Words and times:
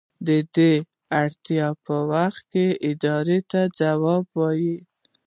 دا 0.25 0.37
د 0.55 0.57
اړتیا 1.21 1.67
په 1.85 1.95
وخت 2.13 2.51
ادارې 2.89 3.39
ته 3.51 3.61
ځواب 3.79 4.25
وايي. 4.39 4.77